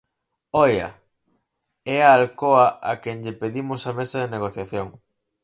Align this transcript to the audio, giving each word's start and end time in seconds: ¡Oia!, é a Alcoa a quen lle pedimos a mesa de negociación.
¡Oia!, 0.65 0.89
é 1.97 1.97
a 2.03 2.11
Alcoa 2.17 2.65
a 2.91 2.93
quen 3.01 3.17
lle 3.23 3.39
pedimos 3.41 3.81
a 3.89 3.91
mesa 3.99 4.17
de 4.21 4.31
negociación. 4.35 4.87